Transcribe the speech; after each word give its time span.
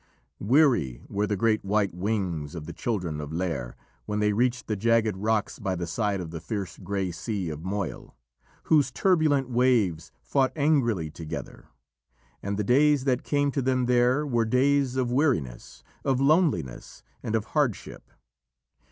Weary 0.39 1.03
were 1.09 1.27
the 1.27 1.35
great 1.37 1.63
white 1.63 1.93
wings 1.93 2.55
of 2.55 2.65
the 2.65 2.73
children 2.73 3.21
of 3.21 3.29
Lîr 3.29 3.75
when 4.07 4.19
they 4.19 4.33
reached 4.33 4.65
the 4.65 4.75
jagged 4.75 5.15
rocks 5.15 5.59
by 5.59 5.75
the 5.75 5.85
side 5.85 6.19
of 6.19 6.31
the 6.31 6.39
fierce 6.39 6.79
grey 6.79 7.11
sea 7.11 7.51
of 7.51 7.63
Moyle, 7.63 8.15
whose 8.63 8.91
turbulent 8.91 9.51
waves 9.51 10.11
fought 10.23 10.51
angrily 10.55 11.11
together. 11.11 11.67
And 12.41 12.57
the 12.57 12.63
days 12.63 13.03
that 13.03 13.21
came 13.23 13.51
to 13.51 13.61
them 13.61 13.85
there 13.85 14.25
were 14.25 14.43
days 14.45 14.95
of 14.95 15.11
weariness, 15.11 15.83
of 16.03 16.19
loneliness, 16.19 17.03
and 17.21 17.35
of 17.35 17.45
hardship. 17.53 18.09